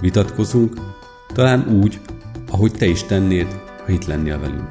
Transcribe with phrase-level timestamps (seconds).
[0.00, 0.72] vitatkozunk,
[1.34, 2.00] talán úgy,
[2.50, 3.46] ahogy te is tennéd,
[3.84, 4.68] ha itt lennél velünk.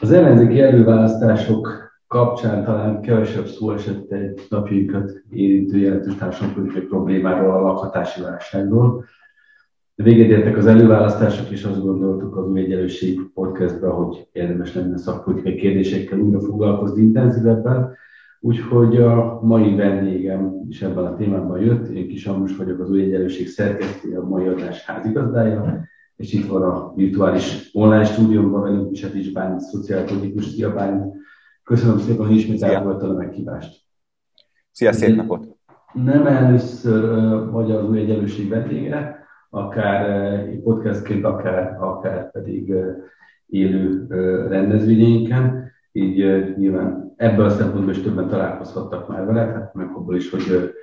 [0.00, 7.60] Az ellenzéki előválasztások kapcsán talán kevesebb szó esett egy napjainkat érintő jelentős társadalmi problémáról, a
[7.60, 9.04] lakhatási válságról.
[10.00, 14.98] De véget értek az előválasztások, és azt gondoltuk az új egyenlőség podcastben, hogy érdemes lenne
[14.98, 17.96] szakpolitikai kérdésekkel újra foglalkozni intenzívebben.
[18.40, 21.88] Úgyhogy a mai vendégem is ebben a témában jött.
[21.88, 26.62] Én Kis Ambrus vagyok, az új egyenlőség szerkesztője, a mai adás házigazdája, és itt van
[26.62, 30.44] a virtuális online stúdióban velünk is Bánc, szociálpolitikus.
[30.44, 31.14] Szia Bánc!
[31.62, 33.80] Köszönöm szépen, hogy ismét elfogadtad a meghívást.
[34.70, 35.56] Szia, szép napot!
[35.92, 39.19] Nem először vagy az új egyenlőség vendége,
[39.50, 42.74] akár podcastként, akár, akár pedig
[43.46, 44.06] élő
[44.48, 45.70] rendezvényeinken.
[45.92, 46.16] Így
[46.56, 50.74] nyilván ebből a szempontból is többen találkozhattak már vele, hát meg abból is, hogy,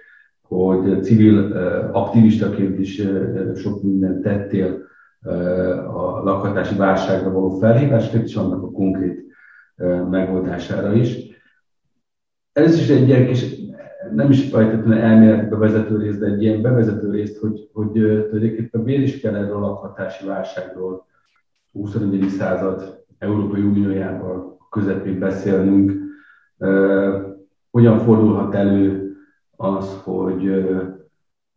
[0.41, 1.51] hogy civil
[1.91, 3.01] aktivistaként is
[3.55, 4.85] sok mindent tettél
[5.93, 9.25] a lakhatási válságra való felhívásként, és annak a konkrét
[10.09, 11.17] megoldására is.
[12.51, 13.55] Ez is egy ilyen kis,
[14.13, 19.03] nem is feltétlenül elméleti bevezető rész, de egy ilyen bevezető részt, hogy, hogy tulajdonképpen miért
[19.03, 21.05] is kell erről a lakhatási válságról
[21.71, 22.27] 21.
[22.29, 25.91] század Európai Uniójában közepén beszélnünk.
[27.71, 29.15] Hogyan fordulhat elő
[29.55, 30.65] az, hogy,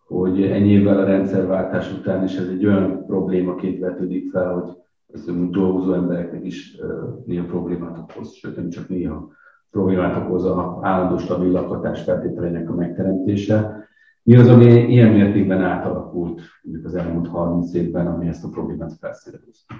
[0.06, 4.72] hogy ennyi évvel a rendszerváltás után is ez egy olyan problémaként vetődik fel, hogy
[5.12, 6.76] ez dolgozó embereknek is
[7.24, 9.28] néha problémát okoz, sőt nem csak néha
[9.70, 13.88] problémát okoz a állandó stabil lakhatás feltételeinek a megteremtése.
[14.22, 18.92] Mi az, ami ilyen mértékben átalakult mondjuk az elmúlt 30 évben, ami ezt a problémát
[19.00, 19.74] felszínezte?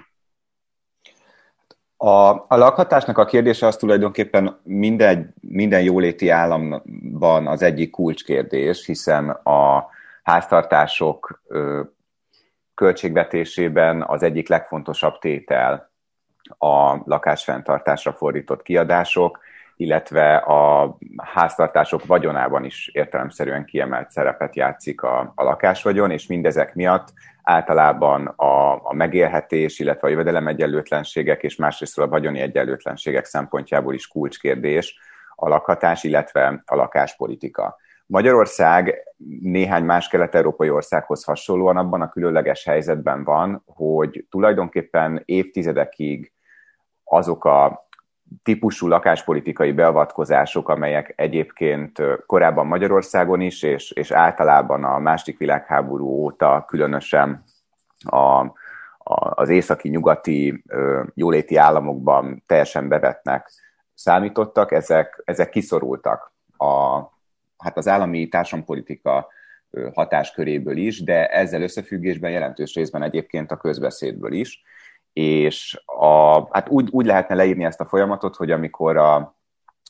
[1.97, 9.29] A, a lakhatásnak a kérdése az tulajdonképpen minden, minden jóléti államban az egyik kulcskérdés, hiszen
[9.29, 9.85] a
[10.23, 11.41] háztartások
[12.73, 15.91] költségvetésében az egyik legfontosabb tétel
[16.57, 19.39] a lakásfenntartásra fordított kiadások,
[19.81, 27.13] illetve a háztartások vagyonában is értelemszerűen kiemelt szerepet játszik a, a lakásvagyon, és mindezek miatt
[27.43, 34.07] általában a, a megélhetés, illetve a jövedelem egyenlőtlenségek és másrészt a vagyoni egyenlőtlenségek szempontjából is
[34.07, 34.99] kulcskérdés
[35.35, 37.77] a lakhatás, illetve a lakáspolitika.
[38.05, 39.03] Magyarország
[39.41, 46.31] néhány más kelet-európai országhoz hasonlóan abban a különleges helyzetben van, hogy tulajdonképpen évtizedekig
[47.03, 47.89] azok a
[48.43, 56.65] típusú lakáspolitikai beavatkozások, amelyek egyébként korábban Magyarországon is, és, és általában a második világháború óta
[56.67, 57.43] különösen
[58.03, 60.63] a, a, az északi-nyugati
[61.13, 63.51] jóléti államokban teljesen bevetnek
[63.93, 66.99] számítottak, ezek, ezek kiszorultak a,
[67.57, 69.27] hát az állami társadalompolitika
[69.93, 74.63] hatásköréből is, de ezzel összefüggésben jelentős részben egyébként a közbeszédből is.
[75.13, 79.35] És a, hát úgy, úgy lehetne leírni ezt a folyamatot, hogy amikor a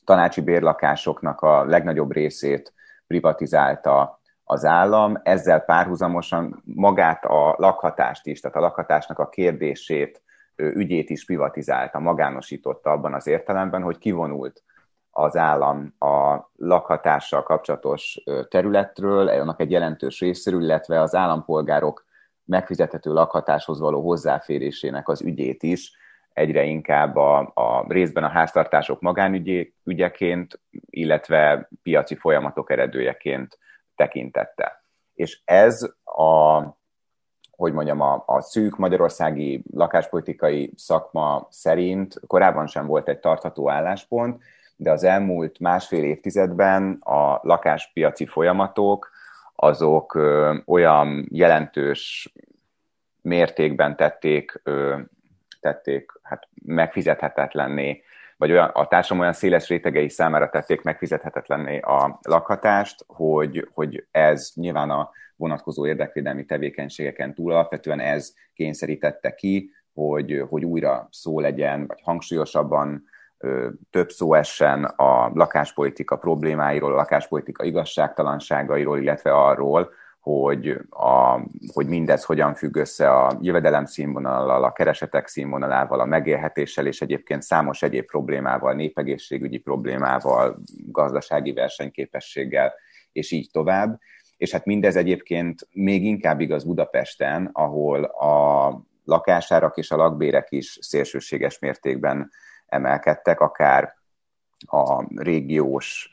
[0.05, 2.73] tanácsi bérlakásoknak a legnagyobb részét
[3.07, 10.21] privatizálta az állam, ezzel párhuzamosan magát a lakhatást is, tehát a lakhatásnak a kérdését,
[10.55, 14.63] ügyét is privatizálta, magánosította abban az értelemben, hogy kivonult
[15.11, 22.06] az állam a lakhatással kapcsolatos területről, annak egy jelentős részéről, illetve az állampolgárok
[22.51, 25.92] megfizethető lakhatáshoz való hozzáférésének az ügyét is
[26.33, 30.59] egyre inkább a, a részben a háztartások magánügyeként,
[30.89, 33.57] illetve piaci folyamatok eredőjeként
[33.95, 34.83] tekintette.
[35.13, 36.59] És ez a,
[37.51, 44.42] hogy mondjam, a, a szűk magyarországi lakáspolitikai szakma szerint korábban sem volt egy tartható álláspont,
[44.75, 49.12] de az elmúlt másfél évtizedben a lakáspiaci folyamatok
[49.62, 50.19] azok
[50.66, 52.34] olyan jelentős
[53.22, 54.62] mértékben tették,
[55.60, 58.04] tették hát megfizethetetlenné,
[58.38, 64.52] vagy olyan, a társadalom olyan széles rétegei számára tették megfizethetetlenné a lakhatást, hogy, hogy ez
[64.56, 71.88] nyilván a vonatkozó érdekvédelmi tevékenységeken túl alapvetően ez kényszerítette ki hogy, hogy újra szó legyen,
[71.88, 73.04] vagy hangsúlyosabban
[73.89, 79.91] több szó essen a lakáspolitika problémáiról, a lakáspolitika igazságtalanságairól, illetve arról,
[80.21, 81.39] hogy, a,
[81.73, 87.41] hogy mindez hogyan függ össze a jövedelem színvonalal, a keresetek színvonalával, a megélhetéssel, és egyébként
[87.41, 92.73] számos egyéb problémával, népegészségügyi problémával, gazdasági versenyképességgel,
[93.11, 93.99] és így tovább.
[94.38, 100.77] És hát mindez egyébként még inkább igaz Budapesten, ahol a lakásárak és a lakbérek is
[100.81, 102.29] szélsőséges mértékben
[102.71, 103.95] emelkedtek, akár
[104.59, 106.09] a régiós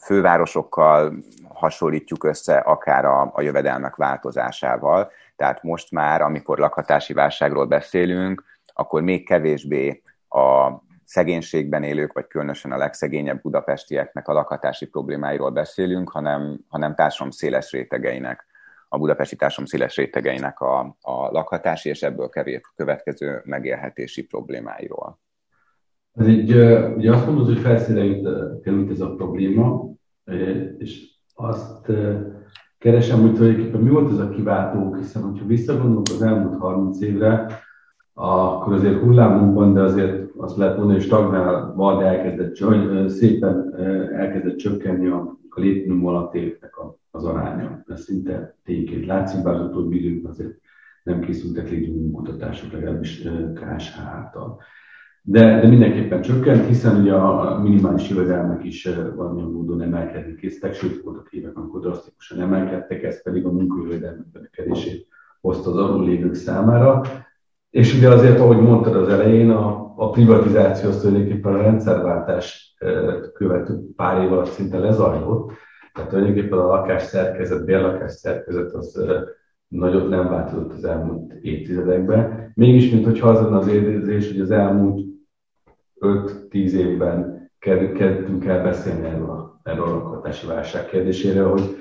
[0.00, 1.16] fővárosokkal
[1.48, 5.10] hasonlítjuk össze, akár a, a jövedelmek változásával.
[5.36, 10.70] Tehát most már, amikor lakhatási válságról beszélünk, akkor még kevésbé a
[11.04, 17.70] szegénységben élők, vagy különösen a legszegényebb budapestieknek a lakhatási problémáiról beszélünk, hanem, hanem társadalom széles
[17.70, 18.46] rétegeinek,
[18.88, 22.30] a budapesti társadalom széles rétegeinek a, a lakhatási és ebből
[22.76, 25.18] következő megélhetési problémáiról.
[26.14, 26.50] Ez így,
[26.96, 28.20] ugye azt mondod, hogy felszínre
[28.62, 29.92] került ez a probléma,
[30.78, 31.92] és azt
[32.78, 37.46] keresem, hogy tulajdonképpen mi volt ez a kiváltó, hiszen hogyha visszagondolunk az elmúlt 30 évre,
[38.14, 43.74] akkor azért hullámunkban, de azért azt lehet mondani, hogy stagnálva, de elkezdett, szépen
[44.12, 46.72] elkezdett csökkenni a, a létminimum alatt évnek
[47.10, 47.82] az aránya.
[47.86, 50.54] Ez szinte tényként látszik, bár az utóbbi időben azért
[51.02, 54.60] nem készültek létminimum kutatások, legalábbis KSH által.
[55.30, 61.02] De, de mindenképpen csökkent, hiszen ugye a minimális jövedelmek is valamilyen módon emelkedni késztek, sőt
[61.02, 65.06] voltak évek, amikor drasztikusan emelkedtek, ez pedig a munkajövedelmek növekedését
[65.40, 67.02] hozta az alul lévők számára.
[67.70, 72.76] És ugye azért, ahogy mondtad az elején, a, a privatizáció az tulajdonképpen a rendszerváltás
[73.34, 75.52] követő pár év alatt szinte lezajlott.
[75.92, 79.04] Tehát tulajdonképpen a lakás szerkezet, bérlakás szerkezet az
[79.68, 82.52] nagyot nem változott az elmúlt évtizedekben.
[82.54, 85.07] Mégis, mintha az lenne az érzés, hogy az elmúlt
[86.00, 91.76] 5-10 évben kezdtünk el beszélni erről a, erről a lakhatási válság kérdéséről, hogy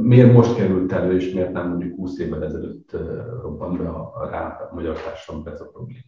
[0.00, 2.96] miért most került elő, és miért nem mondjuk 20 évvel ezelőtt
[3.42, 6.04] robbant be a, rá a magyar társadalomba ez a probléma.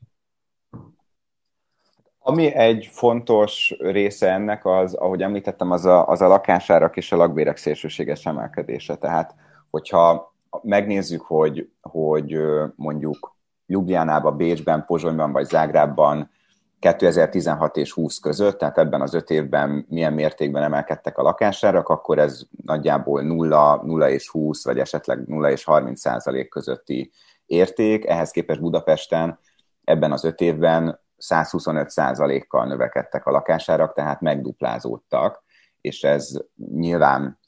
[2.18, 7.16] Ami egy fontos része ennek az, ahogy említettem, az a, az a lakásárak és a
[7.16, 8.96] lakbérek szélsőséges emelkedése.
[8.96, 9.34] Tehát,
[9.70, 12.38] hogyha megnézzük, hogy, hogy
[12.76, 16.30] mondjuk Ljubljánában, Bécsben, Pozsonyban vagy Zágrában
[16.78, 22.18] 2016 és 20 között, tehát ebben az öt évben milyen mértékben emelkedtek a lakásárak, akkor
[22.18, 27.10] ez nagyjából 0, 0 és 20, vagy esetleg 0 és 30 százalék közötti
[27.46, 28.06] érték.
[28.06, 29.38] Ehhez képest Budapesten
[29.84, 35.42] ebben az öt évben 125 százalékkal növekedtek a lakásárak, tehát megduplázódtak,
[35.80, 36.30] és ez
[36.74, 37.38] nyilván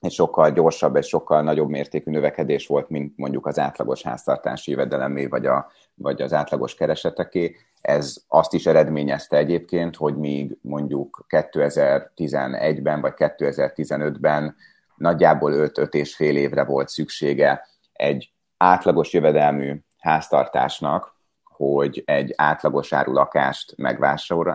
[0.00, 5.26] egy sokkal gyorsabb, egy sokkal nagyobb mértékű növekedés volt, mint mondjuk az átlagos háztartási jövedelemé,
[5.26, 7.56] vagy, a, vagy az átlagos kereseteké.
[7.80, 14.56] Ez azt is eredményezte egyébként, hogy míg mondjuk 2011-ben vagy 2015-ben
[14.96, 23.12] nagyjából 5-5 és fél évre volt szüksége egy átlagos jövedelmű háztartásnak, hogy egy átlagos áru
[23.12, 23.74] lakást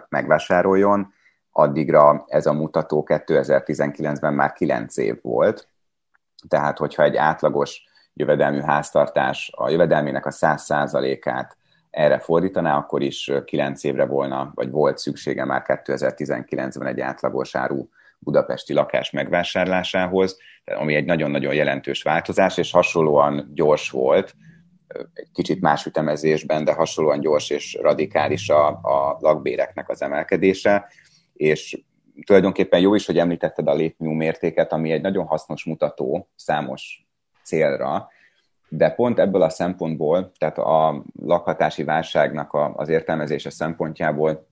[0.09, 1.13] megvásároljon,
[1.51, 5.67] addigra ez a mutató 2019-ben már 9 év volt,
[6.47, 11.57] tehát hogyha egy átlagos jövedelmű háztartás a jövedelmének a 100%-át
[11.93, 17.87] erre fordítaná, akkor is 9 évre volna, vagy volt szüksége már 2019-ben egy átlagos áru
[18.19, 24.35] budapesti lakás megvásárlásához, ami egy nagyon-nagyon jelentős változás, és hasonlóan gyors volt,
[25.13, 30.87] egy kicsit más ütemezésben, de hasonlóan gyors és radikális a, a lakbéreknek az emelkedése
[31.33, 31.83] és
[32.25, 37.05] tulajdonképpen jó is, hogy említetted a létminimum értéket, ami egy nagyon hasznos mutató számos
[37.43, 38.07] célra,
[38.75, 44.47] de pont ebből a szempontból, tehát a lakhatási válságnak az értelmezése szempontjából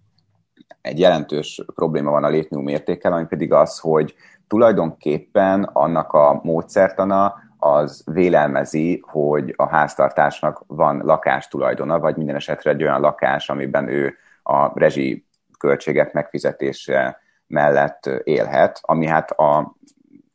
[0.81, 4.15] egy jelentős probléma van a létminimum értékkel, ami pedig az, hogy
[4.47, 12.83] tulajdonképpen annak a módszertana az vélelmezi, hogy a háztartásnak van lakástulajdona, vagy minden esetre egy
[12.83, 14.13] olyan lakás, amiben ő
[14.43, 15.25] a rezsi
[15.59, 19.75] költségek megfizetése mellett élhet, ami hát a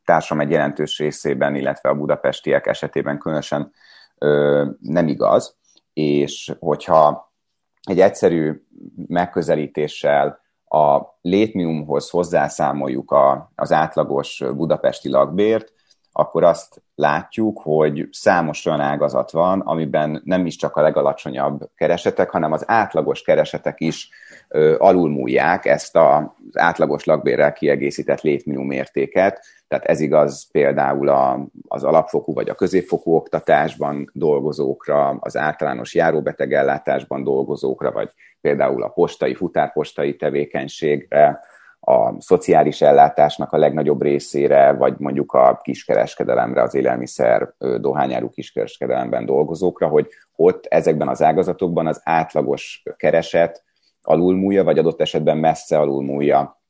[0.07, 3.71] társam egy jelentős részében, illetve a budapestiek esetében különösen
[4.17, 5.57] ö, nem igaz,
[5.93, 7.33] és hogyha
[7.81, 8.65] egy egyszerű
[9.07, 15.73] megközelítéssel a létminimumhoz hozzászámoljuk a, az átlagos budapesti lakbért,
[16.17, 22.29] akkor azt látjuk, hogy számos olyan ágazat van, amiben nem is csak a legalacsonyabb keresetek,
[22.29, 24.09] hanem az átlagos keresetek is
[24.47, 29.45] ö, alulmúlják ezt az átlagos lakbérrel kiegészített létminimum értéket.
[29.67, 37.23] Tehát ez igaz például a, az alapfokú vagy a középfokú oktatásban dolgozókra, az általános járóbetegellátásban
[37.23, 38.09] dolgozókra, vagy
[38.41, 41.39] például a postai, futárpostai tevékenységre,
[41.79, 49.87] a szociális ellátásnak a legnagyobb részére, vagy mondjuk a kiskereskedelemre, az élelmiszer, dohányárú kiskereskedelemben dolgozókra,
[49.87, 53.63] hogy ott ezekben az ágazatokban az átlagos kereset
[54.01, 56.61] alulmúlja, vagy adott esetben messze alulmúlja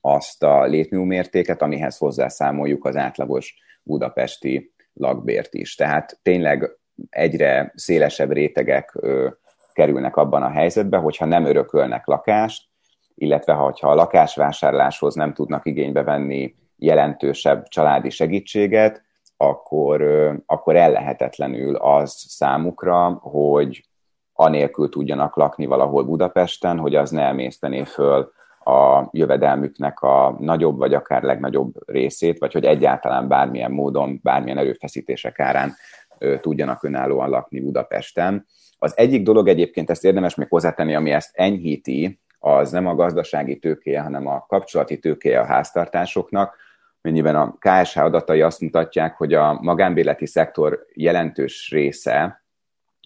[0.00, 5.74] azt a létműmértéket, amihez hozzászámoljuk az átlagos budapesti lakbért is.
[5.74, 6.70] Tehát tényleg
[7.10, 8.98] egyre szélesebb rétegek
[9.72, 12.72] kerülnek abban a helyzetbe, hogyha nem örökölnek lakást,
[13.14, 19.02] illetve ha a lakásvásárláshoz nem tudnak igénybe venni jelentősebb családi segítséget,
[19.36, 20.02] akkor,
[20.46, 23.84] akkor ellehetetlenül az számukra, hogy
[24.32, 28.32] anélkül tudjanak lakni valahol Budapesten, hogy az ne emésztené föl
[28.64, 35.40] a jövedelmüknek a nagyobb vagy akár legnagyobb részét, vagy hogy egyáltalán bármilyen módon, bármilyen erőfeszítések
[35.40, 35.74] árán
[36.40, 38.46] tudjanak önállóan lakni Budapesten.
[38.78, 43.58] Az egyik dolog egyébként, ezt érdemes még hozzátenni, ami ezt enyhíti, az nem a gazdasági
[43.58, 46.56] tőkéje, hanem a kapcsolati tőkéje a háztartásoknak,
[47.00, 52.44] mennyiben a KSH adatai azt mutatják, hogy a magánbéleti szektor jelentős része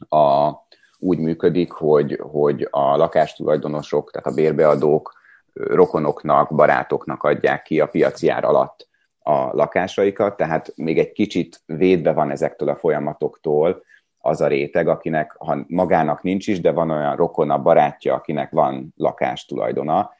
[0.08, 0.50] a,
[0.98, 5.12] úgy működik, hogy, hogy a lakástulajdonosok, tehát a bérbeadók
[5.52, 12.12] rokonoknak, barátoknak adják ki a piaci ár alatt a lakásaikat, tehát még egy kicsit védve
[12.12, 13.82] van ezektől a folyamatoktól,
[14.28, 18.94] az a réteg, akinek ha magának nincs is, de van olyan rokona, barátja, akinek van
[18.96, 20.10] lakástulajdona,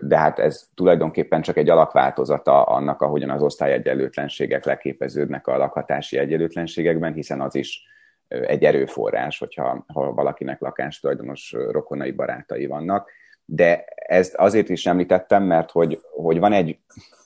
[0.00, 7.12] de hát ez tulajdonképpen csak egy alakváltozata annak, ahogyan az osztályegyenlőtlenségek leképeződnek a lakhatási egyenlőtlenségekben,
[7.12, 7.86] hiszen az is
[8.28, 13.10] egy erőforrás, hogyha ha valakinek lakástulajdonos rokonai barátai vannak.
[13.44, 16.78] De ezt azért is említettem, mert hogy, hogy van, egy,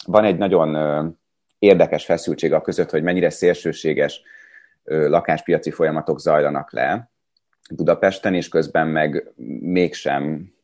[0.07, 1.19] van egy nagyon
[1.59, 4.23] érdekes feszültség a között, hogy mennyire szélsőséges
[4.87, 7.11] lakáspiaci folyamatok zajlanak le
[7.75, 10.55] Budapesten, és közben meg mégsem,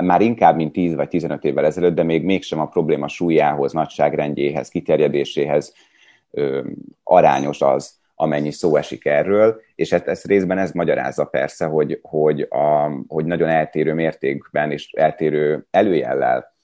[0.00, 4.68] már inkább, mint 10 vagy 15 évvel ezelőtt, de még mégsem a probléma súlyához, nagyságrendjéhez,
[4.68, 5.74] kiterjedéséhez
[6.30, 6.64] ö,
[7.02, 12.40] arányos az, amennyi szó esik erről, és ezt, ezt részben ez magyarázza persze, hogy, hogy,
[12.40, 16.56] a, hogy nagyon eltérő mértékben és eltérő előjellel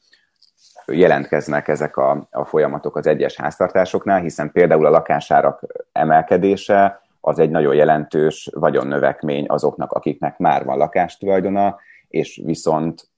[0.86, 5.60] jelentkeznek ezek a, a folyamatok az egyes háztartásoknál, hiszen például a lakásárak
[5.92, 11.76] emelkedése az egy nagyon jelentős vagyonnövekmény azoknak, akiknek már van lakástulajdona,
[12.08, 13.08] és viszont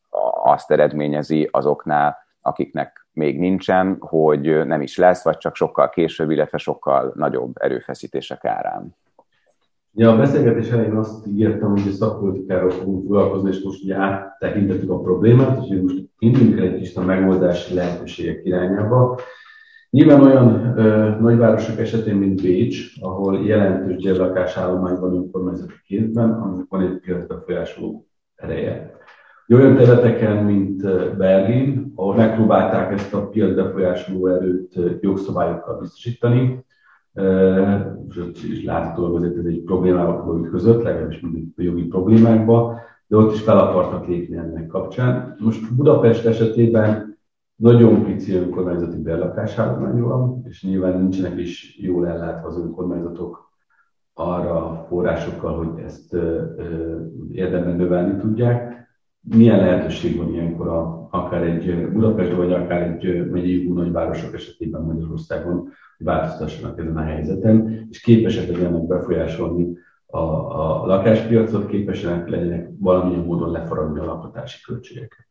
[0.45, 6.59] azt eredményezi azoknál, akiknek még nincsen, hogy nem is lesz, vagy csak sokkal később, illetve
[6.59, 8.95] sokkal nagyobb erőfeszítések árán.
[9.99, 14.91] Ja, a beszélgetés elején azt ígértem, hogy a szakpolitikáról fogunk foglalkozni, és most ugye áttekintettük
[14.91, 19.19] a problémát, és most induljunk el egy kis a megoldási lehetőségek irányába.
[19.91, 26.83] Nyilván olyan ö, nagyvárosok esetén, mint Bécs, ahol jelentős gyerlakásállomány van önkormányzati kézben, aminek van
[26.83, 28.91] egy piacbefolyásoló ereje.
[29.49, 30.83] Olyan területeken, mint
[31.17, 36.65] Berlin, ahol megpróbálták ezt a piacbefolyásoló erőt jogszabályokkal biztosítani,
[38.49, 43.41] és láthatólag azért ez egy problémába ütközött, legalábbis mindig a jogi problémákba, de ott is
[43.41, 45.37] fel akartak lépni ennek kapcsán.
[45.39, 47.19] Most Budapest esetében
[47.57, 53.51] nagyon pici önkormányzati berlakásállomány van, és nyilván nincsenek is jól ellátva az önkormányzatok
[54.15, 56.17] arra forrásokkal, hogy ezt
[57.33, 58.86] érdemben növelni tudják.
[59.29, 65.57] Milyen lehetőség van ilyenkor a, akár egy Budapest, vagy akár egy megyei nagyvárosok esetében Magyarországon,
[65.97, 73.25] hogy változtassanak ezen a helyzeten, és képesek legyenek befolyásolni a, a lakáspiacot, képesek legyenek valamilyen
[73.25, 75.27] módon lefaragni a lakhatási költségeket.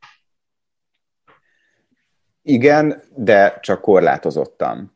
[2.41, 4.91] Igen, de csak korlátozottan.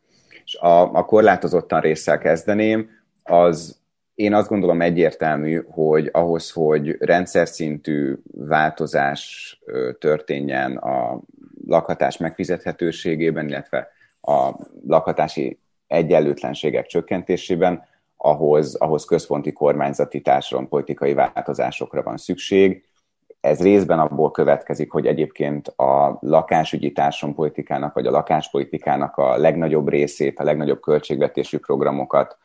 [0.46, 2.90] És a, a korlátozottan résszel kezdeném,
[3.24, 3.79] az
[4.20, 9.60] én azt gondolom egyértelmű, hogy ahhoz, hogy rendszer szintű változás
[10.00, 11.20] történjen a
[11.68, 14.52] lakhatás megfizethetőségében, illetve a
[14.88, 17.84] lakhatási egyenlőtlenségek csökkentésében,
[18.18, 22.84] ahhoz, ahhoz központi kormányzati társadalompolitikai változásokra van szükség.
[23.42, 30.40] Ez részben abból következik, hogy egyébként a lakásügyi társadalompolitikának vagy a lakáspolitikának a legnagyobb részét,
[30.40, 32.38] a legnagyobb költségvetésű programokat,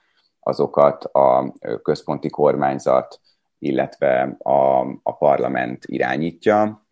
[0.45, 3.21] azokat a központi kormányzat,
[3.59, 6.87] illetve a, a parlament irányítja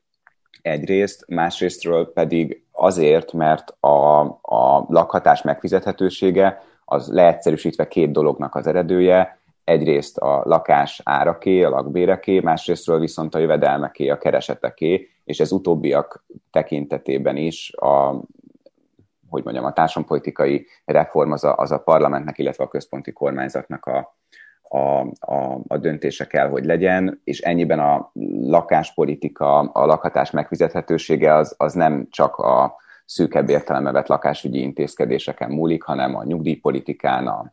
[0.63, 9.41] egyrészt, másrésztről pedig azért, mert a, a lakhatás megfizethetősége az leegyszerűsítve két dolognak az eredője,
[9.65, 16.25] egyrészt a lakás áraké, a lakbéreké, másrésztről viszont a jövedelmeké, a kereseteké, és ez utóbbiak
[16.51, 18.21] tekintetében is a,
[19.33, 24.17] hogy mondjam, a társadalompolitikai reform az a, az a parlamentnek, illetve a központi kormányzatnak a,
[24.63, 28.11] a, a, a döntése kell, hogy legyen, és ennyiben a
[28.41, 32.75] lakáspolitika, a lakhatás megfizethetősége az, az nem csak a
[33.05, 37.53] szűkebb értelembe vett lakásügyi intézkedéseken múlik, hanem a nyugdíjpolitikán, a,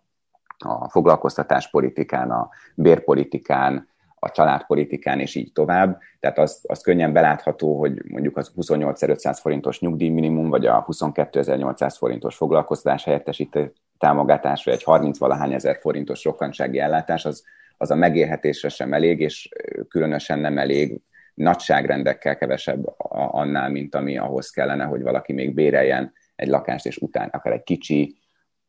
[0.58, 3.88] a foglalkoztatáspolitikán, a bérpolitikán,
[4.20, 6.00] a családpolitikán, és így tovább.
[6.20, 12.36] Tehát az, az könnyen belátható, hogy mondjuk az 28.500 forintos nyugdíjminimum, vagy a 22.800 forintos
[12.36, 17.44] foglalkoztatás helyettesítő támogatás, vagy egy 30-valahány ezer forintos rokkantsági ellátás, az,
[17.78, 19.50] az a megélhetésre sem elég, és
[19.88, 21.02] különösen nem elég
[21.34, 22.84] nagyságrendekkel kevesebb
[23.32, 27.64] annál, mint ami ahhoz kellene, hogy valaki még béreljen egy lakást, és utána akár egy
[27.64, 28.18] kicsi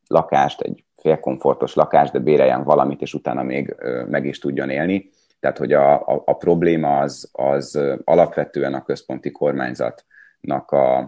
[0.07, 3.77] lakást, egy félkomfortos lakást, de béreljen valamit, és utána még
[4.09, 5.11] meg is tudjon élni.
[5.41, 10.99] Tehát, hogy a, a, a probléma az, az alapvetően a központi kormányzatnak a,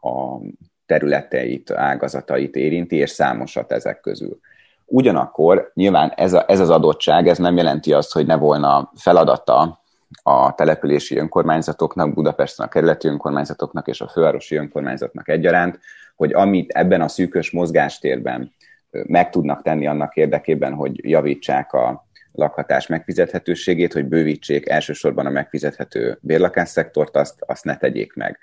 [0.00, 0.40] a
[0.86, 4.38] területeit, ágazatait érinti, és számosat ezek közül.
[4.86, 9.80] Ugyanakkor nyilván ez, a, ez az adottság, ez nem jelenti azt, hogy ne volna feladata
[10.22, 15.78] a települési önkormányzatoknak, Budapesten a kerületi önkormányzatoknak és a fővárosi önkormányzatnak egyaránt,
[16.16, 18.52] hogy amit ebben a szűkös mozgástérben
[18.90, 26.18] meg tudnak tenni annak érdekében, hogy javítsák a lakhatás megfizethetőségét, hogy bővítsék elsősorban a megfizethető
[26.20, 28.38] bérlakásszektort, azt, azt ne tegyék meg.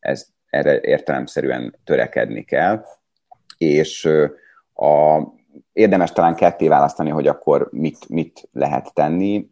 [0.00, 2.84] Ez, erre értelemszerűen törekedni kell,
[3.58, 4.08] és
[4.74, 5.20] a,
[5.72, 9.48] érdemes talán ketté választani, hogy akkor mit, mit lehet tenni.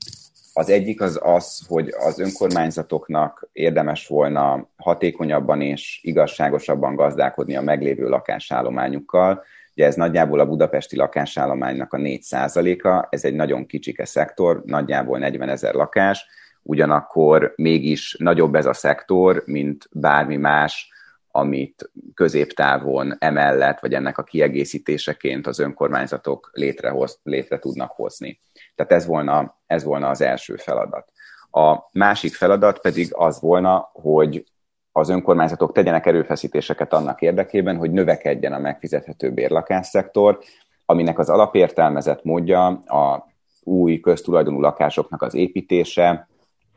[0.53, 8.09] Az egyik az az, hogy az önkormányzatoknak érdemes volna hatékonyabban és igazságosabban gazdálkodni a meglévő
[8.09, 9.43] lakásállományukkal.
[9.75, 15.49] Ugye ez nagyjából a budapesti lakásállománynak a 4%-a, ez egy nagyon kicsike szektor, nagyjából 40
[15.49, 16.27] ezer lakás,
[16.63, 20.91] ugyanakkor mégis nagyobb ez a szektor, mint bármi más,
[21.31, 28.41] amit középtávon emellett, vagy ennek a kiegészítéseként az önkormányzatok létrehoz, létre tudnak hozni.
[28.75, 31.13] Tehát ez volna, ez volna az első feladat.
[31.51, 34.45] A másik feladat pedig az volna, hogy
[34.93, 40.39] az önkormányzatok tegyenek erőfeszítéseket annak érdekében, hogy növekedjen a megfizethető bérlakásszektor,
[40.87, 43.27] aminek az alapértelmezett módja a
[43.63, 46.29] új köztulajdonú lakásoknak az építése,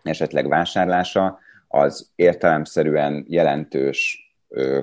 [0.03, 4.19] esetleg vásárlása, az értelemszerűen jelentős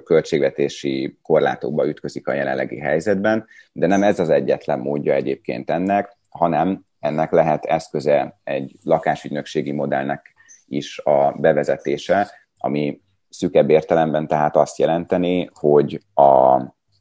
[0.04, 6.84] költségvetési korlátokba ütközik a jelenlegi helyzetben, de nem ez az egyetlen módja egyébként ennek, hanem
[7.00, 10.34] ennek lehet eszköze egy lakásügynökségi modellnek
[10.66, 13.00] is a bevezetése, ami
[13.32, 16.54] szükebb értelemben tehát azt jelenteni, hogy a,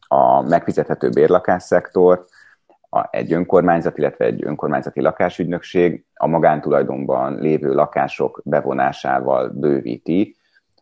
[0.08, 2.26] a megfizethető bérlakásszektor
[2.90, 10.36] a, egy önkormányzat, illetve egy önkormányzati lakásügynökség a magántulajdonban lévő lakások bevonásával bővíti,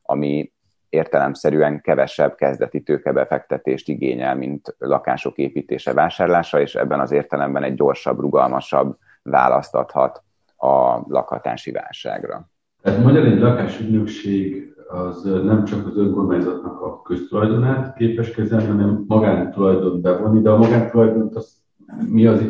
[0.04, 0.52] ami
[0.90, 8.20] értelemszerűen kevesebb kezdeti tőkebefektetést igényel, mint lakások építése, vásárlása, és ebben az értelemben egy gyorsabb,
[8.20, 10.24] rugalmasabb választ adhat
[10.58, 12.50] a lakhatási válságra.
[12.82, 20.02] Tehát magyar egy lakásügynökség az nem csak az önkormányzatnak a köztulajdonát képes kezelni, hanem magántulajdon
[20.02, 21.58] bevonni, de a magántulajdont az
[22.08, 22.46] mi, az,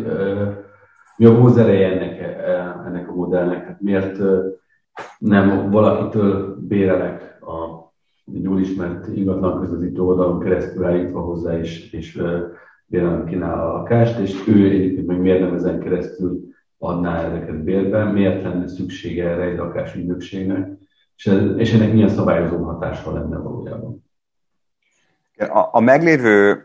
[1.17, 2.19] mi a húzereje ennek,
[2.85, 3.65] ennek a modellnek?
[3.65, 4.17] Hát miért
[5.17, 7.79] nem valakitől bérelek a
[8.33, 12.21] egy jól ismert ingatlan közvetítő oldalon keresztül állítva hozzá, és, és
[12.85, 16.39] bérelem kínál a lakást, és ő egyébként meg miért nem ezen keresztül
[16.77, 20.78] adná ezeket bérbe, miért lenne szüksége erre egy lakásügynökségnek,
[21.19, 24.03] és, ez, és ennek milyen szabályozó hatása lenne valójában.
[25.37, 26.63] A, a meglévő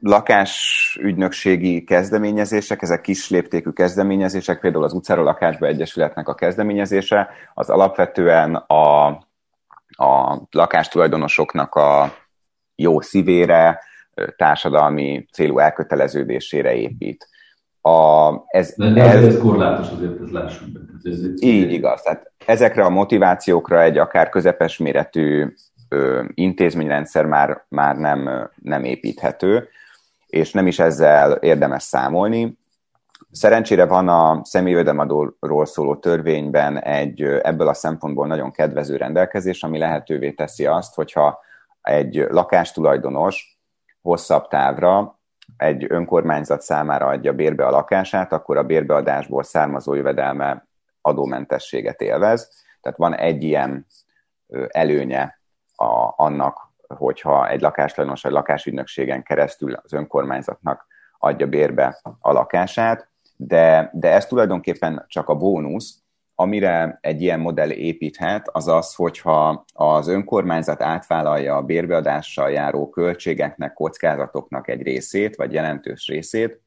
[0.00, 8.54] lakásügynökségi kezdeményezések, ezek kis léptékű kezdeményezések, például az utcáról lakásba egyesületnek a kezdeményezése, az alapvetően
[8.54, 9.06] a,
[9.88, 12.12] a lakástulajdonosoknak a
[12.74, 13.80] jó szívére,
[14.36, 17.28] társadalmi célú elköteleződésére épít.
[17.80, 20.80] A, ez, De ez, ez korlátos azért, ez lássuk be.
[21.02, 22.02] Ez, ez, így igaz.
[22.02, 25.54] Tehát ezekre a motivációkra egy akár közepes méretű
[25.88, 29.68] ö, intézményrendszer már, már nem, nem építhető,
[30.26, 32.58] és nem is ezzel érdemes számolni.
[33.30, 40.30] Szerencsére van a személyjövedelemadóról szóló törvényben egy ebből a szempontból nagyon kedvező rendelkezés, ami lehetővé
[40.30, 41.38] teszi azt, hogyha
[41.82, 43.58] egy lakástulajdonos
[44.02, 45.18] hosszabb távra
[45.56, 50.66] egy önkormányzat számára adja bérbe a lakását, akkor a bérbeadásból származó jövedelme
[51.06, 52.50] adómentességet élvez.
[52.80, 53.86] Tehát van egy ilyen
[54.68, 55.38] előnye
[55.76, 60.86] a, annak, hogyha egy lakástulajdonos egy lakásügynökségen keresztül az önkormányzatnak
[61.18, 66.00] adja bérbe a lakását, de, de ez tulajdonképpen csak a bónusz,
[66.34, 73.72] amire egy ilyen modell építhet, az az, hogyha az önkormányzat átvállalja a bérbeadással járó költségeknek,
[73.72, 76.65] kockázatoknak egy részét, vagy jelentős részét,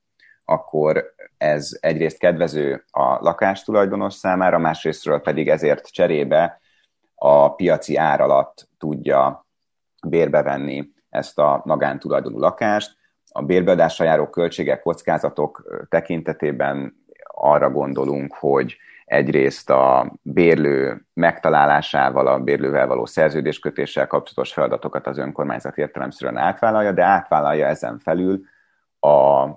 [0.49, 6.59] akkor ez egyrészt kedvező a lakástulajdonos számára, másrésztről pedig ezért cserébe
[7.15, 9.45] a piaci ár alatt tudja
[10.07, 12.97] bérbevenni ezt a magántulajdonú lakást.
[13.31, 22.87] A bérbeadásra járó költségek, kockázatok tekintetében arra gondolunk, hogy egyrészt a bérlő megtalálásával, a bérlővel
[22.87, 28.41] való szerződéskötéssel kapcsolatos feladatokat az önkormányzat értelemszerűen átvállalja, de átvállalja ezen felül
[28.99, 29.47] a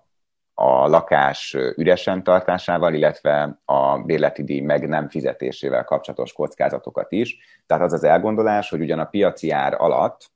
[0.65, 7.37] a lakás üresen tartásával, illetve a bérleti díj meg nem fizetésével kapcsolatos kockázatokat is.
[7.67, 10.31] Tehát az az elgondolás, hogy ugyan a piaci ár alatt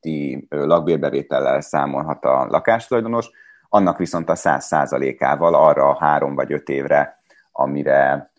[0.00, 3.30] ti lakbérbevétellel számolhat a lakástulajdonos,
[3.68, 7.16] annak viszont a száz százalékával arra a három vagy öt évre,
[7.52, 8.32] amire,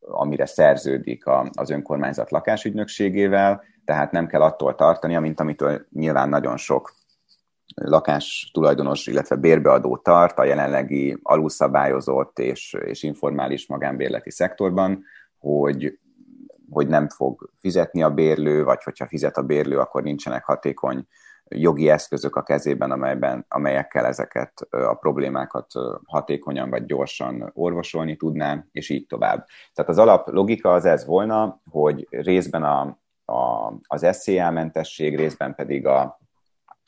[0.00, 6.92] amire szerződik az önkormányzat lakásügynökségével, tehát nem kell attól tartani, mint amitől nyilván nagyon sok
[7.74, 15.04] lakás tulajdonos, illetve bérbeadó tart a jelenlegi alulszabályozott és, és informális magánbérleti szektorban,
[15.38, 15.98] hogy,
[16.70, 21.06] hogy nem fog fizetni a bérlő, vagy hogyha fizet a bérlő, akkor nincsenek hatékony
[21.48, 25.66] jogi eszközök a kezében, amelyben, amelyekkel ezeket a problémákat
[26.04, 29.46] hatékonyan vagy gyorsan orvosolni tudná, és így tovább.
[29.74, 35.54] Tehát az alap logika az ez volna, hogy részben a, a, az SCA mentesség, részben
[35.54, 36.18] pedig a,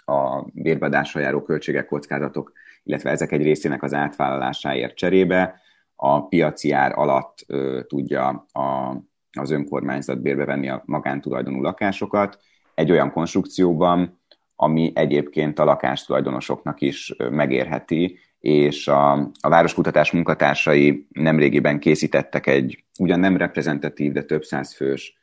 [0.07, 5.61] a bérbadásra járó költségek, kockázatok, illetve ezek egy részének az átvállalásáért cserébe.
[5.97, 8.97] A piaci ár alatt ö, tudja a,
[9.33, 12.39] az önkormányzat bérbe venni a magántulajdonú lakásokat.
[12.75, 14.21] Egy olyan konstrukcióban,
[14.57, 23.21] ami egyébként a lakástulajdonosoknak is megérheti, és a, a városkutatás munkatársai nemrégiben készítettek egy ugyan
[23.21, 25.19] nem reprezentatív, de több száz fős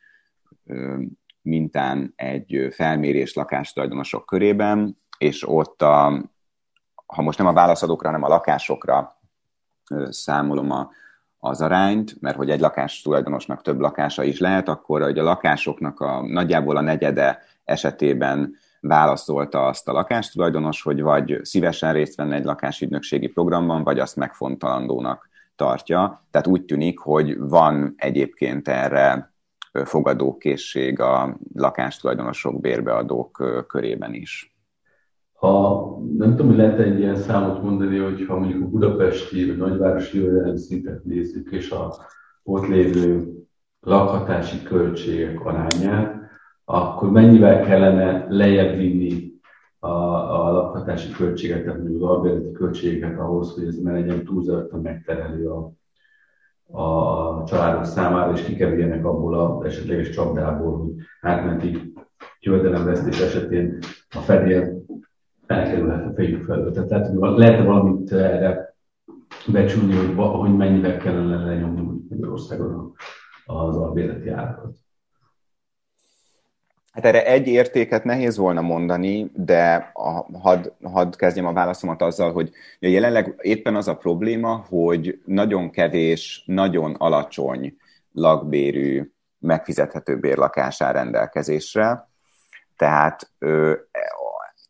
[1.43, 6.23] mintán egy felmérés lakástulajdonosok körében, és ott, a,
[7.05, 9.21] ha most nem a válaszadókra, hanem a lakásokra
[10.09, 10.89] számolom a,
[11.37, 15.99] az arányt, mert hogy egy lakás tulajdonosnak több lakása is lehet, akkor hogy a lakásoknak
[15.99, 22.43] a nagyjából a negyede esetében válaszolta azt a lakástulajdonos, hogy vagy szívesen részt venne egy
[22.43, 26.25] lakásügynökségi programban, vagy azt megfontolandónak tartja.
[26.31, 29.32] Tehát úgy tűnik, hogy van egyébként erre
[29.83, 34.55] fogadókészség a lakástulajdonosok, bérbeadók körében is.
[35.33, 39.57] Ha nem tudom, hogy lehet egy ilyen számot mondani, hogy ha mondjuk a budapesti vagy
[39.57, 41.95] nagyvárosi jövedelem szintet nézzük, és a
[42.43, 43.33] ott lévő
[43.79, 46.21] lakhatási költségek arányát,
[46.65, 49.31] akkor mennyivel kellene lejjebb vinni
[49.79, 54.81] a, a lakhatási költséget, tehát mondjuk az albérleti költségeket ahhoz, hogy ez ne legyen túlzottan
[54.81, 55.71] megterelő a,
[56.73, 61.93] a családok számára, és kikerüljenek abból az esetleges csapdából, hogy átmenti
[62.39, 63.77] jövedelemvesztés esetén
[64.15, 64.83] a fedél
[65.47, 66.71] elkerülhet a fejük felől.
[66.71, 68.75] Tehát lehet valamit erre
[69.47, 72.93] becsülni, hogy, hogy mennyivel kellene lenyomni Magyarországon
[73.45, 74.75] az albérleti árakat.
[76.93, 82.31] Hát erre egy értéket nehéz volna mondani, de a, hadd had kezdjem a válaszomat azzal,
[82.31, 87.77] hogy jelenleg éppen az a probléma, hogy nagyon kevés, nagyon alacsony
[88.11, 92.09] lakbérű, megfizethető bérlakás áll rendelkezésre.
[92.77, 93.73] Tehát, ö,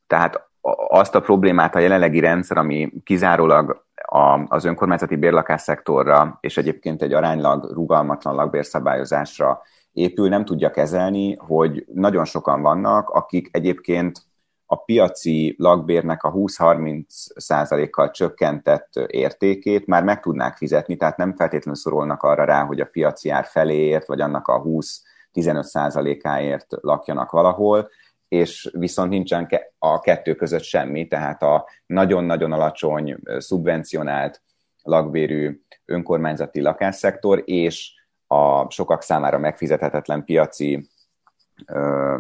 [0.07, 0.49] tehát
[0.87, 7.13] azt a problémát a jelenlegi rendszer, ami kizárólag a, az önkormányzati bérlakásszektorra és egyébként egy
[7.13, 9.61] aránylag rugalmatlan lakbérszabályozásra
[9.93, 14.21] épül, nem tudja kezelni, hogy nagyon sokan vannak, akik egyébként
[14.65, 17.03] a piaci lakbérnek a 20-30
[17.35, 22.85] százalékkal csökkentett értékét már meg tudnák fizetni, tehát nem feltétlenül szorulnak arra rá, hogy a
[22.85, 27.89] piaci ár feléért, vagy annak a 20-15 százalékáért lakjanak valahol,
[28.27, 34.41] és viszont nincsen a kettő között semmi, tehát a nagyon-nagyon alacsony, szubvencionált
[34.83, 38.02] lakbérű önkormányzati lakásszektor, és
[38.33, 40.89] a sokak számára megfizethetetlen piaci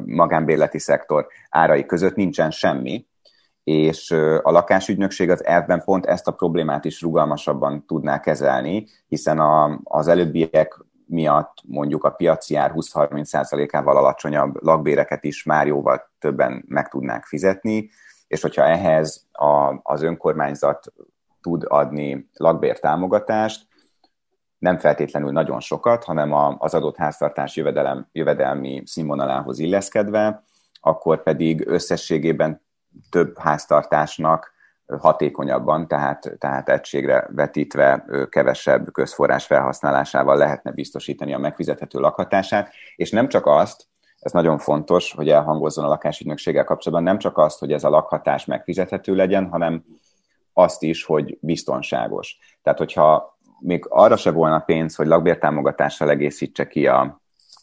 [0.05, 3.05] magánbérleti szektor árai között nincsen semmi,
[3.63, 9.79] és a lakásügynökség az elvben pont ezt a problémát is rugalmasabban tudná kezelni, hiszen a,
[9.83, 16.87] az előbbiek miatt mondjuk a piaci ár 20-30%-ával alacsonyabb lakbéreket is már jóval többen meg
[16.87, 17.89] tudnák fizetni,
[18.27, 20.93] és hogyha ehhez a, az önkormányzat
[21.41, 23.67] tud adni lakbértámogatást,
[24.63, 30.43] nem feltétlenül nagyon sokat, hanem az adott háztartás jövedelem, jövedelmi színvonalához illeszkedve,
[30.81, 32.61] akkor pedig összességében
[33.09, 34.53] több háztartásnak
[34.99, 43.27] hatékonyabban, tehát, tehát egységre vetítve kevesebb közforrás felhasználásával lehetne biztosítani a megfizethető lakhatását, és nem
[43.27, 43.87] csak azt,
[44.19, 48.45] ez nagyon fontos, hogy elhangozzon a lakásügynökséggel kapcsolatban, nem csak azt, hogy ez a lakhatás
[48.45, 49.83] megfizethető legyen, hanem
[50.53, 52.37] azt is, hogy biztonságos.
[52.61, 53.32] Tehát, hogyha
[53.63, 57.21] még arra se volna pénz, hogy lakbértámogatással egészítse ki a,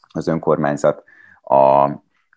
[0.08, 1.02] az önkormányzat
[1.42, 1.88] a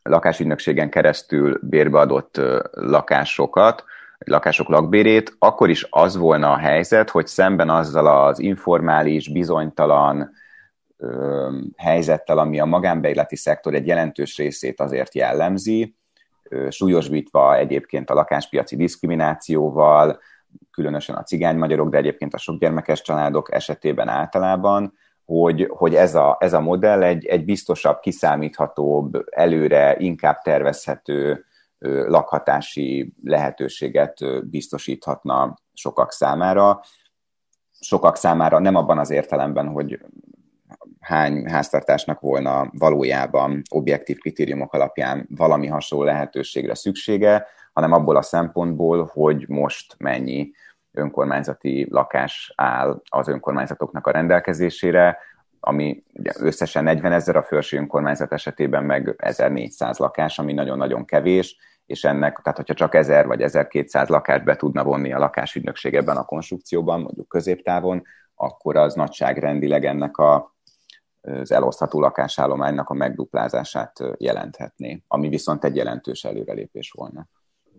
[0.04, 3.84] lakásügynökségen keresztül bérbeadott lakásokat,
[4.18, 10.32] lakások lakbérét, akkor is az volna a helyzet, hogy szemben azzal az informális, bizonytalan
[10.98, 15.96] ö, helyzettel, ami a magánbejleti szektor egy jelentős részét azért jellemzi,
[16.70, 20.20] súlyosbítva egyébként a lakáspiaci diszkriminációval,
[20.74, 24.94] különösen a cigány magyarok, de egyébként a sokgyermekes családok esetében általában,
[25.26, 31.46] hogy, hogy ez, a, ez a modell egy, egy biztosabb, kiszámíthatóbb, előre inkább tervezhető
[32.08, 36.82] lakhatási lehetőséget biztosíthatna sokak számára.
[37.80, 40.00] Sokak számára nem abban az értelemben, hogy
[41.04, 49.10] hány háztartásnak volna valójában objektív kritériumok alapján valami hasonló lehetőségre szüksége, hanem abból a szempontból,
[49.14, 50.52] hogy most mennyi
[50.92, 55.18] önkormányzati lakás áll az önkormányzatoknak a rendelkezésére,
[55.60, 61.58] ami ugye összesen 40 ezer, a felső önkormányzat esetében meg 1400 lakás, ami nagyon-nagyon kevés,
[61.86, 66.18] és ennek, tehát hogyha csak 1000 vagy 1200 lakást be tudna vonni a lakásügynökség ebben
[66.18, 68.04] a konstrukcióban, mondjuk középtávon,
[68.36, 70.53] akkor az nagyságrendileg ennek a,
[71.24, 77.28] az elosztható lakásállománynak a megduplázását jelenthetné, ami viszont egy jelentős előrelépés volna.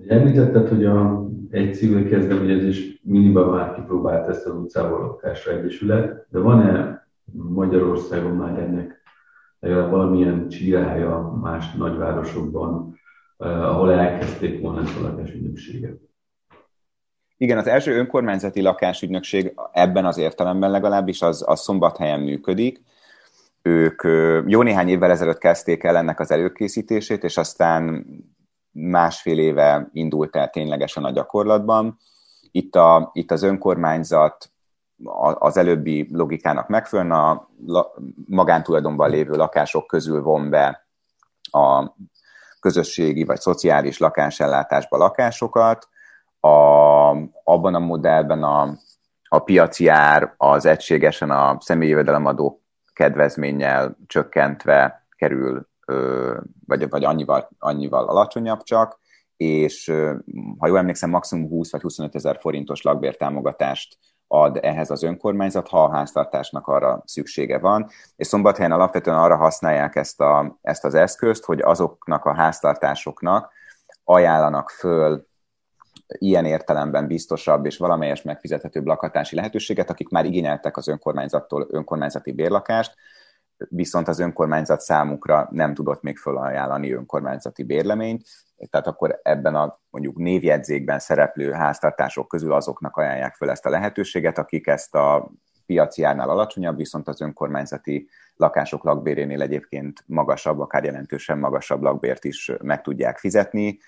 [0.09, 6.39] Említetted, hogy a, egy civil kezdeményezés minimum már kipróbált ezt az utcával lakásra egyesület, de
[6.39, 9.03] van-e Magyarországon már ennek
[9.61, 12.99] legalább valamilyen csirája más nagyvárosokban,
[13.37, 15.99] ahol elkezdték volna ezt a lakásügynökséget?
[17.37, 22.83] Igen, az első önkormányzati lakásügynökség ebben az értelemben legalábbis az, az szombathelyen működik.
[23.67, 24.03] Ők
[24.47, 28.07] jó néhány évvel ezelőtt kezdték el ennek az előkészítését, és aztán
[28.71, 31.99] másfél éve indult el ténylegesen a gyakorlatban.
[32.51, 34.51] Itt, a, itt az önkormányzat
[35.39, 37.49] az előbbi logikának megfelelően a
[38.27, 40.87] magántulajdonban lévő lakások közül von be
[41.51, 41.95] a
[42.61, 45.89] közösségi vagy szociális lakásellátásba lakásokat.
[46.41, 46.49] A,
[47.45, 48.77] abban a modellben a,
[49.29, 52.64] a piaci ár az egységesen a személyi jövedelemadó
[52.95, 55.69] kedvezménnyel csökkentve kerül
[56.67, 58.99] vagy, vagy annyival, annyival alacsonyabb csak,
[59.37, 59.93] és
[60.59, 65.85] ha jól emlékszem, maximum 20 vagy 25 ezer forintos lakbértámogatást ad ehhez az önkormányzat, ha
[65.85, 67.87] a háztartásnak arra szüksége van.
[68.17, 73.53] És szombathelyen alapvetően arra használják ezt, a, ezt az eszközt, hogy azoknak a háztartásoknak
[74.05, 75.27] ajánlanak föl
[76.07, 82.95] ilyen értelemben biztosabb és valamelyes megfizethetőbb lakhatási lehetőséget, akik már igényeltek az önkormányzattól önkormányzati bérlakást,
[83.69, 88.23] viszont az önkormányzat számukra nem tudott még felajánlani önkormányzati bérleményt,
[88.71, 94.39] tehát akkor ebben a mondjuk névjegyzékben szereplő háztartások közül azoknak ajánlják fel ezt a lehetőséget,
[94.39, 95.31] akik ezt a
[95.67, 102.53] piaci árnál alacsonyabb, viszont az önkormányzati lakások lakbérénél egyébként magasabb, akár jelentősen magasabb lakbért is
[102.63, 103.79] meg tudják fizetni.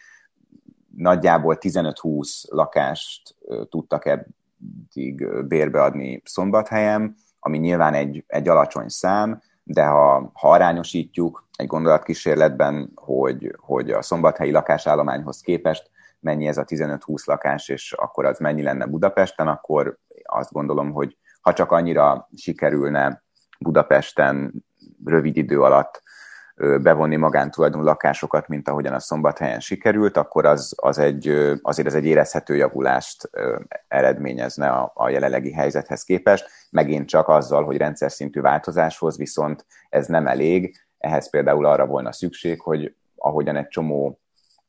[0.97, 3.37] Nagyjából 15-20 lakást
[3.69, 11.67] tudtak eddig bérbeadni szombathelyen, ami nyilván egy, egy alacsony szám, de ha, ha arányosítjuk egy
[11.67, 18.39] gondolatkísérletben, hogy, hogy a szombathelyi lakásállományhoz képest mennyi ez a 15-20 lakás, és akkor az
[18.39, 23.25] mennyi lenne Budapesten, akkor azt gondolom, hogy ha csak annyira sikerülne
[23.59, 24.65] Budapesten
[25.05, 26.03] rövid idő alatt
[26.57, 31.29] bevonni magántulajdonú lakásokat, mint ahogyan a szombathelyen sikerült, akkor az, az egy,
[31.63, 33.31] azért ez egy érezhető javulást
[33.89, 40.07] eredményezne a, a jelenlegi helyzethez képest, megint csak azzal, hogy rendszer szintű változáshoz viszont ez
[40.07, 44.19] nem elég, ehhez például arra volna szükség, hogy ahogyan egy csomó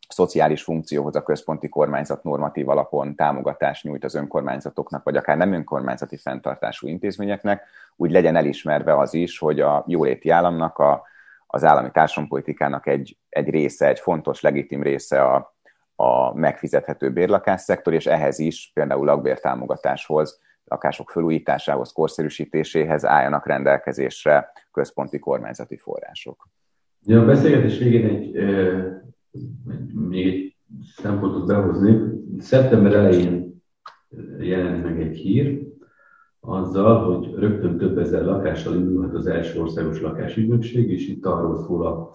[0.10, 6.18] szociális funkcióhoz a központi kormányzat normatív alapon támogatást nyújt az önkormányzatoknak, vagy akár nem önkormányzati
[6.18, 7.64] fenntartású intézményeknek,
[7.96, 11.04] úgy legyen elismerve az is, hogy a jóléti államnak a
[11.48, 15.56] az állami társadalompolitikának egy, egy része, egy fontos, legitim része a,
[15.96, 25.78] a megfizethető bérlakásszektor, és ehhez is például lakbértámogatáshoz, lakások felújításához, korszerűsítéséhez álljanak rendelkezésre központi kormányzati
[25.78, 26.50] források.
[27.02, 28.32] Ja, a beszélgetés végén egy,
[29.94, 30.56] még egy
[30.96, 32.00] szempontot behozni.
[32.40, 33.64] Szeptember elején
[34.40, 35.67] jelent meg egy hír,
[36.40, 41.86] azzal, hogy rögtön több ezer lakással indulhat az első országos lakásügynökség, és itt arról szól
[41.86, 42.12] a,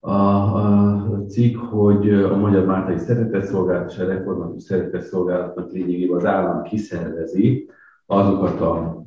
[0.00, 6.62] a, a cikk, hogy a Magyar Mártai Szeretetszolgálat és a Reformatív Szeretetszolgálatnak lényegében az állam
[6.62, 7.70] kiszervezi
[8.06, 9.02] azokat a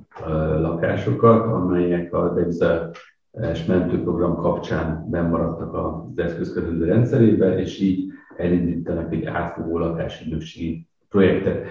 [0.60, 9.78] lakásokat, amelyek a devizás mentőprogram kapcsán bemaradtak az eszközkezelő rendszerébe, és így elindítanak egy átfogó
[9.78, 11.68] lakásügynökségi projektet.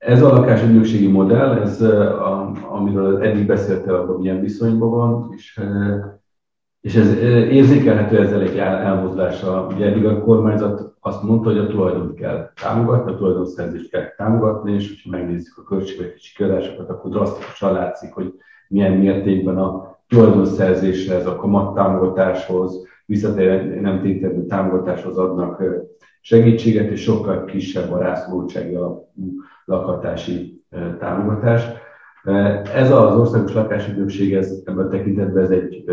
[0.00, 1.82] Ez a lakásügynökségi modell, ez,
[2.68, 5.60] amiről eddig beszéltél, akkor milyen viszonyban van, és
[6.80, 7.16] és ez
[7.50, 9.66] érzékelhető ezzel egy elmozdulásra.
[9.74, 14.72] Ugye eddig a kormányzat azt mondta, hogy a tulajdont kell támogatni, a tulajdonszerzést kell támogatni,
[14.72, 18.34] és hogyha megnézzük a költségvetési kiadásokat, akkor drasztikusan látszik, hogy
[18.68, 25.62] milyen mértékben a tulajdonszerzéshez, a kamat támogatáshoz, visszatérő nem tételő támogatáshoz adnak
[26.20, 29.04] segítséget, és sokkal kisebb a rászorultsági alapú
[29.70, 30.64] lakhatási
[30.98, 31.62] támogatás.
[32.74, 35.84] Ez az országos lakásügynökség, ez ebben a tekintetben ez egy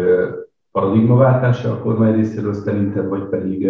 [0.71, 3.67] paradigmaváltása a kormány részéről szerinted, vagy pedig,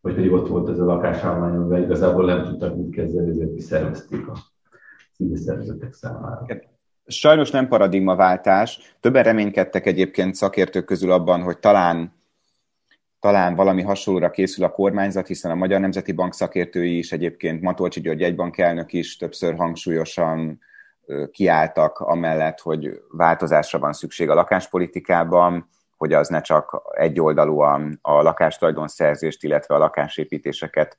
[0.00, 4.28] vagy pedig ott volt ez a lakásállomány, amivel igazából nem tudtak mit kezdeni, ezért kiszervezték
[4.28, 4.32] a
[5.16, 6.46] civil szervezetek számára.
[7.06, 8.96] Sajnos nem paradigmaváltás.
[9.00, 12.12] Többen reménykedtek egyébként szakértők közül abban, hogy talán
[13.22, 18.00] talán valami hasonlóra készül a kormányzat, hiszen a Magyar Nemzeti Bank szakértői is egyébként Matolcsi
[18.00, 20.60] György egybankelnök is többször hangsúlyosan
[21.30, 29.44] kiálltak amellett, hogy változásra van szükség a lakáspolitikában, hogy az ne csak egyoldalúan a lakástulajdonszerzést,
[29.44, 30.96] illetve a lakásépítéseket,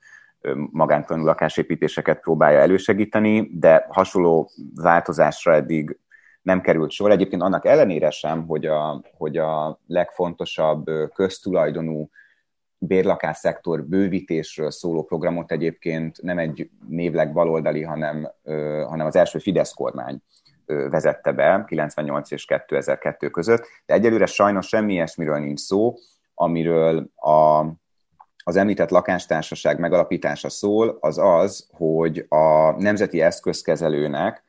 [0.70, 5.98] magántanú lakásépítéseket próbálja elősegíteni, de hasonló változásra eddig
[6.44, 7.10] nem került sor.
[7.10, 12.10] Egyébként annak ellenére sem, hogy a, hogy a legfontosabb köztulajdonú
[12.78, 18.30] bérlakásszektor bővítésről szóló programot egyébként nem egy névleg baloldali, hanem,
[18.86, 20.22] hanem az első Fidesz kormány
[20.66, 25.94] vezette be 98 és 2002 között, de egyelőre sajnos semmi ilyesmiről nincs szó,
[26.34, 27.66] amiről a,
[28.44, 34.43] az említett lakástársaság megalapítása szól, az az, hogy a nemzeti eszközkezelőnek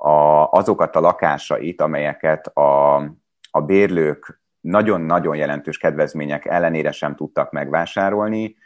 [0.00, 2.96] a, azokat a lakásait, amelyeket a,
[3.50, 8.56] a bérlők nagyon-nagyon jelentős kedvezmények ellenére sem tudtak megvásárolni,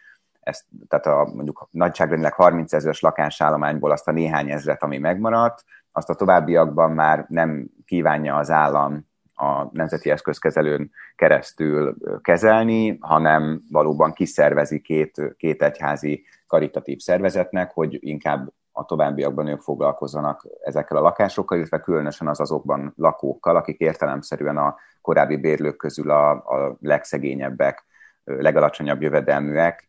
[0.40, 6.10] ezt, tehát a mondjuk nagyságrendileg 30 ezeres lakásállományból azt a néhány ezret, ami megmaradt, azt
[6.10, 14.80] a továbbiakban már nem kívánja az állam a nemzeti eszközkezelőn keresztül kezelni, hanem valóban kiszervezi
[14.80, 21.80] két, két egyházi karitatív szervezetnek, hogy inkább a továbbiakban ők foglalkozzanak ezekkel a lakásokkal, illetve
[21.80, 27.84] különösen az azokban lakókkal, akik értelemszerűen a korábbi bérlők közül a, a legszegényebbek,
[28.24, 29.88] legalacsonyabb jövedelműek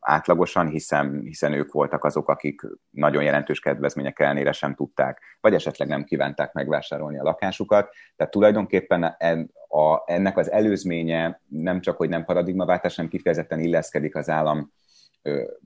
[0.00, 5.88] átlagosan, hiszen, hiszen ők voltak azok, akik nagyon jelentős kedvezmények ellenére sem tudták, vagy esetleg
[5.88, 7.94] nem kívánták megvásárolni a lakásukat.
[8.16, 9.16] Tehát tulajdonképpen
[10.04, 14.72] ennek az előzménye nem csak, hogy nem paradigmaváltás, hanem kifejezetten illeszkedik az állam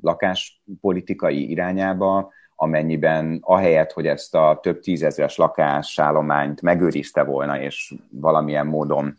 [0.01, 9.17] lakáspolitikai irányába, amennyiben ahelyett, hogy ezt a több tízezres lakásállományt megőrizte volna, és valamilyen módon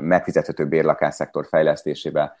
[0.00, 2.36] megfizethető bérlakásszektor fejlesztésébe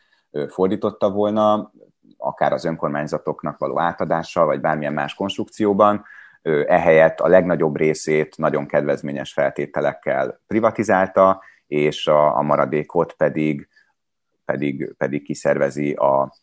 [0.48, 1.72] fordította volna,
[2.16, 6.04] akár az önkormányzatoknak való átadással, vagy bármilyen más konstrukcióban,
[6.66, 13.68] ehelyett a legnagyobb részét nagyon kedvezményes feltételekkel privatizálta, és a, a maradékot pedig,
[14.44, 16.34] pedig, pedig kiszervezi a,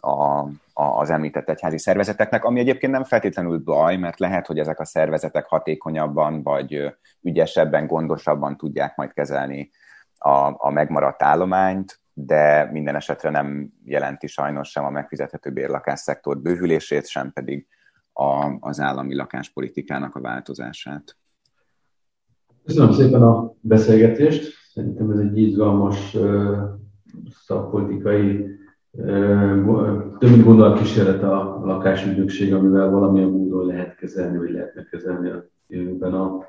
[0.00, 4.84] a, az említett egyházi szervezeteknek, ami egyébként nem feltétlenül baj, mert lehet, hogy ezek a
[4.84, 9.70] szervezetek hatékonyabban vagy ügyesebben, gondosabban tudják majd kezelni
[10.18, 17.06] a, a megmaradt állományt, de minden esetre nem jelenti sajnos sem a megfizethető bérlakásszektor bővülését,
[17.06, 17.66] sem pedig
[18.12, 21.16] a, az állami lakáspolitikának a változását.
[22.64, 24.52] Köszönöm szépen a beszélgetést.
[24.72, 26.16] Szerintem ez egy izgalmas
[27.44, 28.46] szakpolitikai
[30.18, 36.14] több mint gondolatkísérlet a lakásügynökség, amivel valamilyen módon lehet kezelni, vagy lehetne kezelni a jövőben
[36.14, 36.44] a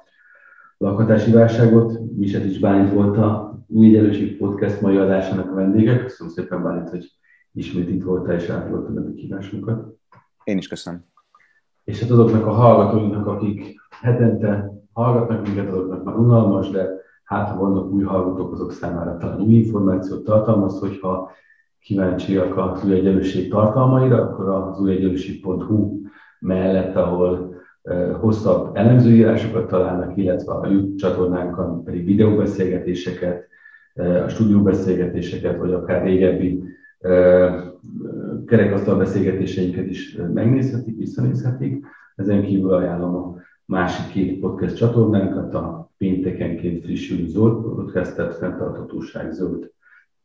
[0.77, 1.99] lakhatási válságot.
[2.15, 6.03] Misetics Bálint volt a új egyenlőség podcast mai adásának a vendége.
[6.03, 7.05] Köszönöm szépen Bálint, hogy
[7.53, 9.95] ismét itt voltál és átadtad a kívásunkat.
[10.43, 11.05] Én is köszönöm.
[11.84, 16.89] És hát azoknak a hallgatóinknak, akik hetente hallgatnak minket, azoknak már unalmas, de
[17.23, 21.31] hát ha vannak új hallgatók, azok számára talán új információt tartalmaz, hogyha
[21.86, 26.02] kíváncsiak az új egyenlőség tartalmaira, akkor az újegyenlőség.hu
[26.40, 27.56] mellett, ahol
[28.19, 33.48] hosszabb elemzőírásokat találnak, illetve a YouTube csatornánkon pedig videóbeszélgetéseket,
[34.25, 36.63] a stúdióbeszélgetéseket, vagy akár régebbi
[38.46, 41.86] kerekasztal beszélgetéseinket is megnézhetik, visszanézhetik.
[42.15, 49.73] Ezen kívül ajánlom a másik két podcast csatornánkat, a péntekenként frissülő zöld podcastet, fenntarthatóság zöld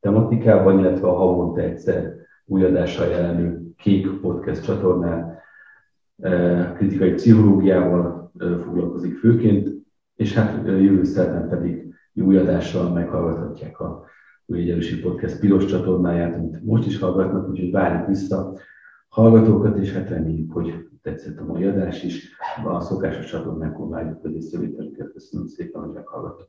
[0.01, 2.15] tematikában, illetve a havonta egyszer
[2.47, 5.39] új adással jelenő Kék Podcast csatornán
[6.75, 9.69] kritikai pszichológiával foglalkozik főként,
[10.17, 14.05] és hát jövő szerdán pedig új adással meghallgathatják a
[14.47, 18.55] új egyenlőség podcast piros csatornáját, amit most is hallgatnak, úgyhogy várjuk vissza
[19.09, 22.37] hallgatókat, és hát reméljük, hogy tetszett a mai adás is.
[22.65, 25.13] A szokásos csatornákon várjuk az észrevételüket.
[25.13, 26.49] Köszönöm szépen, hogy meghallgattak.